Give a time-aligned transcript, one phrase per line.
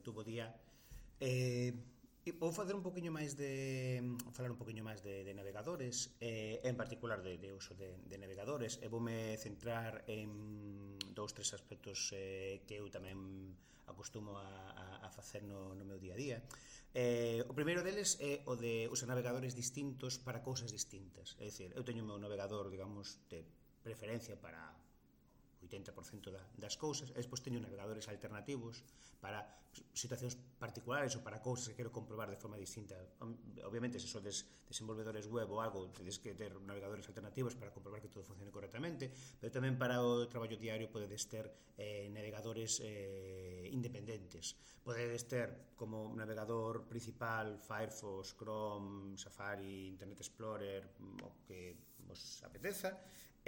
[0.00, 0.48] ben bo día.
[1.20, 1.76] Eh,
[2.40, 4.00] vou facer un poquinho máis de
[4.32, 8.16] falar un poquinho máis de, de navegadores eh, en particular de, de uso de, de
[8.16, 13.52] navegadores e voume centrar en dous tres aspectos eh, que eu tamén
[13.88, 16.38] acostumo a, a, a facer no, no meu día a día.
[16.94, 21.36] Eh, o primeiro deles é o de usar navegadores distintos para cousas distintas.
[21.42, 23.42] É dicir, eu teño o meu navegador digamos de
[23.82, 24.60] preferencia para
[25.62, 28.82] 80% da, das cousas, e despois teño navegadores alternativos
[29.20, 29.44] para
[29.94, 32.96] situacións particulares ou para cousas que quero comprobar de forma distinta.
[33.62, 38.08] Obviamente, se sodes desenvolvedores web ou algo, tedes que ter navegadores alternativos para comprobar que
[38.08, 41.46] todo funcione correctamente, pero tamén para o traballo diario podedes ter
[41.76, 44.56] eh, navegadores eh, independentes.
[44.82, 50.82] Podedes ter como navegador principal Firefox, Chrome, Safari, Internet Explorer,
[51.22, 51.76] o que
[52.08, 52.98] vos apeteza,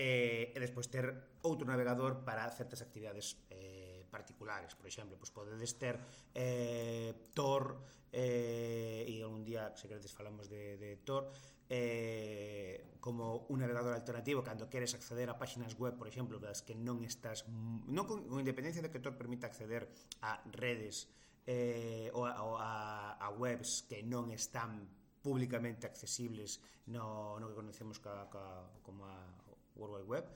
[0.00, 1.12] eh, e despois ter
[1.44, 6.00] outro navegador para certas actividades eh, particulares, por exemplo, pois podedes ter
[6.32, 7.76] eh, Tor
[8.08, 11.28] eh, e algún día, se queredes, falamos de, de Tor
[11.68, 14.40] eh, como un navegador alternativo.
[14.40, 17.44] Cando queres acceder a páxinas web, por exemplo, das que non estás
[17.86, 19.84] non con, con independencia de que Tor permita acceder
[20.24, 21.12] a redes
[21.44, 24.88] eh, ou a, ou a, a webs que non están
[25.20, 29.20] públicamente accesibles no, no que conocemos ca, ca, como a
[29.76, 30.26] World Wide Web,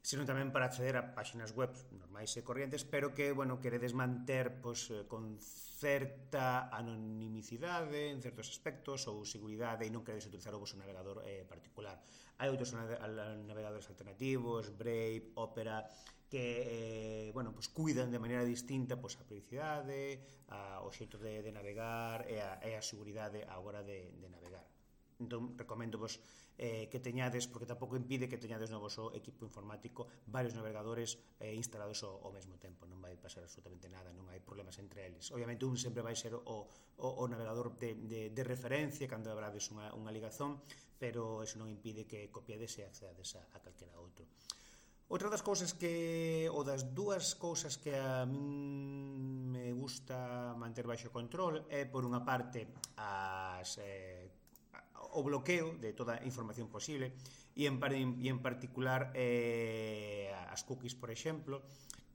[0.00, 4.62] sino tamén para acceder a páxinas web normais e corrientes, pero que, bueno, queredes manter
[4.62, 10.62] pois, eh, con certa anonimicidade en certos aspectos ou seguridade e non queredes utilizar o
[10.62, 12.00] vosso navegador eh, particular.
[12.38, 15.84] Hai outros navegadores alternativos, Brave, Opera,
[16.30, 21.42] que eh, bueno, pues, cuidan de maneira distinta pues, a privacidade, a, o xeito de,
[21.42, 24.64] de navegar e a, e a seguridade á hora de, de navegar
[25.18, 26.22] entón recomendo vos
[26.58, 31.54] eh, que teñades, porque tampouco impide que teñades no vosso equipo informático varios navegadores eh,
[31.54, 35.30] instalados ao, ao mesmo tempo, non vai pasar absolutamente nada, non hai problemas entre eles.
[35.34, 39.70] Obviamente un sempre vai ser o, o, o navegador de, de, de referencia cando abrades
[39.74, 40.62] unha, unha ligazón,
[40.98, 44.26] pero eso non impide que copiades e accedades a, a calquera outro.
[45.08, 51.08] Outra das cousas que ou das dúas cousas que a min me gusta manter baixo
[51.08, 52.68] control é por unha parte
[53.00, 54.37] as eh,
[55.14, 57.14] o bloqueo de toda a información posible.
[57.58, 61.62] E en, e en particular eh, as cookies, por exemplo,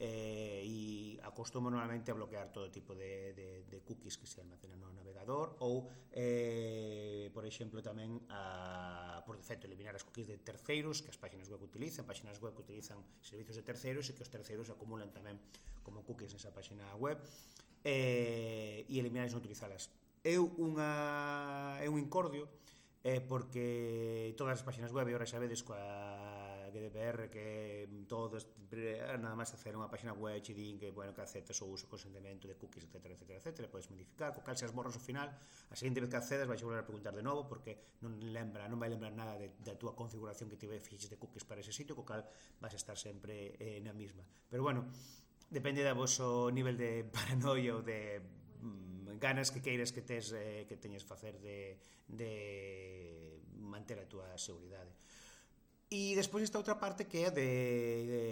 [0.00, 4.80] eh, e acostumo normalmente a bloquear todo tipo de, de, de cookies que se almacenan
[4.80, 11.04] no navegador ou, eh, por exemplo, tamén a, por defecto eliminar as cookies de terceiros
[11.04, 14.32] que as páxinas web utilizan, páxinas web que utilizan servizos de terceiros e que os
[14.32, 15.36] terceiros acumulan tamén
[15.84, 17.20] como cookies nesa páxina web
[17.84, 19.92] eh, e eliminar e non utilizalas
[20.24, 22.44] é unha é un incordio
[23.00, 25.80] eh, porque todas as páxinas web e ahora xa vedes coa
[26.70, 28.46] GDPR que todos
[29.18, 32.44] nada máis hacer unha páxina web e din que bueno que aceptas o uso consentimento
[32.44, 35.32] de cookies etc etc etc podes modificar co cal se as borras ao final
[35.72, 38.76] a seguinte vez que accedas vais volver a preguntar de novo porque non lembra non
[38.76, 41.96] vai lembrar nada de, da túa configuración que tive fixes de cookies para ese sitio
[41.96, 42.28] co cal
[42.60, 44.22] vas a estar sempre eh, na mesma.
[44.52, 44.84] Pero bueno
[45.48, 48.20] depende da voso nivel de paranoia ou de
[48.60, 54.36] Mm, ganas que queiras que tes eh, que teñes facer de, de manter a túa
[54.36, 54.92] seguridade.
[55.90, 57.50] E despois esta outra parte que é de,
[58.06, 58.22] de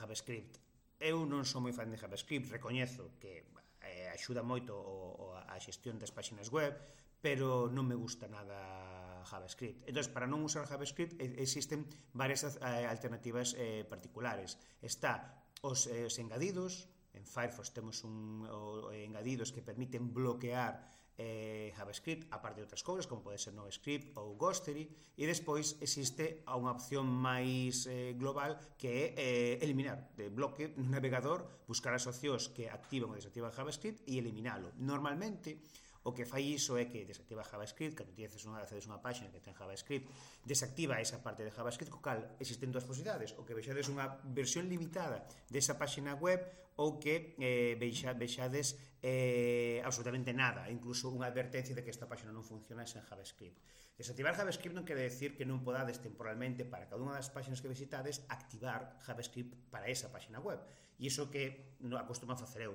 [0.00, 0.56] JavaScript.
[1.02, 3.44] Eu non sou moi fan de JavaScript, recoñezo que
[3.82, 6.72] eh, axuda moito o, o, a xestión das páxinas web,
[7.20, 9.86] pero non me gusta nada JavaScript.
[9.86, 11.86] Entón, para non usar JavaScript existen
[12.16, 14.58] varias eh, alternativas eh, particulares.
[14.82, 20.80] Está os, eh, os engadidos, En Firefox temos un o, engadidos que permiten bloquear
[21.18, 25.76] eh, JavaScript, a parte de outras cousas, como pode ser NoScript ou Ghostery, e despois
[25.84, 31.44] existe a unha opción máis eh, global que é eh, eliminar de bloque no navegador,
[31.68, 34.72] buscar as opcións que activan ou desactivan JavaScript e eliminalo.
[34.80, 35.60] Normalmente,
[36.02, 39.38] O que fai iso é que desactiva JavaScript, cando tienes unha, accedes unha páxina que
[39.38, 40.10] ten JavaScript,
[40.42, 44.66] desactiva esa parte de JavaScript, co cal existen dúas posibilidades, o que vexades unha versión
[44.66, 46.42] limitada desa páxina web
[46.82, 52.34] ou que eh, vexa, vexades eh, absolutamente nada, incluso unha advertencia de que esta páxina
[52.34, 53.62] non funciona sen JavaScript.
[53.94, 57.70] Desactivar JavaScript non quere decir que non podades temporalmente para cada unha das páxinas que
[57.70, 60.58] visitades activar JavaScript para esa páxina web.
[60.98, 62.74] E iso que non acostumo a facer eu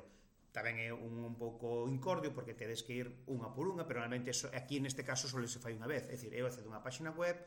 [0.57, 4.33] tamén é un, un pouco incordio porque tedes que ir unha por unha, pero realmente
[4.33, 6.81] so, aquí neste caso só se fai unha vez, é dicir, eu accedo a unha
[6.81, 7.37] páxina web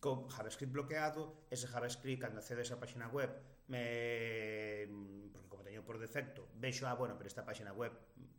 [0.00, 3.28] con JavaScript bloqueado, ese JavaScript cando accedo a páxina web
[3.68, 4.88] me...
[5.32, 7.92] porque como teño por defecto vexo, ah, bueno, pero esta páxina web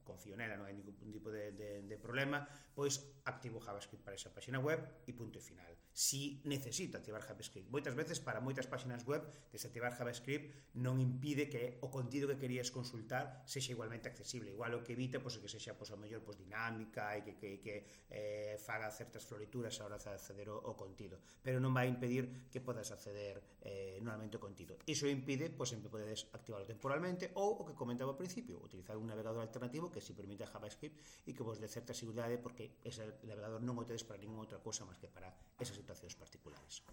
[0.07, 4.31] confío nela, non hai ningún tipo de, de, de problema, pois activo JavaScript para esa
[4.31, 5.68] página web e punto e final.
[5.98, 11.81] Si necesito activar JavaScript, moitas veces para moitas páxinas web, desactivar JavaScript non impide que
[11.81, 14.54] o contido que querías consultar sexa igualmente accesible.
[14.54, 17.50] Igual o que evita pois, que sexa pois, a mellor pois, dinámica e que, que,
[17.57, 17.75] que
[18.13, 21.18] eh, faga certas florituras a hora de acceder ao, ao contido.
[21.42, 24.77] Pero non vai impedir que podas acceder eh, normalmente ao contido.
[24.86, 29.10] Iso impide, pois sempre podedes activarlo temporalmente ou o que comentaba ao principio, utilizar un
[29.10, 33.17] navegador alternativo que que se permite JavaScript e que vos dé certa seguridade porque ese
[33.25, 36.85] navegador non o tedes para ninguna outra cosa máis que para esas situacións particulares.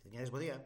[0.00, 0.56] Que teñades bo día.